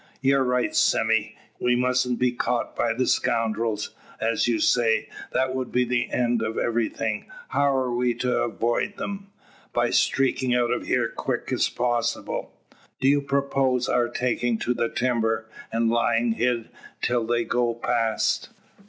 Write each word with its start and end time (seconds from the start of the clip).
"You're 0.19 0.43
right, 0.43 0.75
Sime. 0.75 1.29
We 1.59 1.75
mustn't 1.75 2.17
be 2.17 2.31
caught 2.31 2.75
by 2.75 2.91
the 2.91 3.05
scoundrels. 3.05 3.91
As 4.19 4.47
you 4.47 4.59
say, 4.59 5.09
that 5.31 5.53
would 5.53 5.71
be 5.71 5.83
the 5.85 6.09
end 6.09 6.41
of 6.41 6.57
everything. 6.57 7.29
How 7.49 7.71
are 7.77 7.93
we 7.93 8.15
to 8.15 8.37
avoid 8.39 8.97
them?" 8.97 9.27
"By 9.73 9.91
streakin' 9.91 10.55
out 10.55 10.71
o' 10.73 10.83
hyar 10.83 11.09
quick 11.09 11.51
as 11.53 11.69
possible." 11.69 12.51
"Do 12.99 13.07
you 13.07 13.21
propose 13.21 13.87
our 13.87 14.09
taking 14.09 14.57
to 14.65 14.73
the 14.73 14.89
timber, 14.89 15.47
and 15.71 15.91
lying 15.91 16.31
hid 16.31 16.69
till 17.03 17.23
they 17.27 17.43
go 17.43 17.75
past?" 17.75 18.49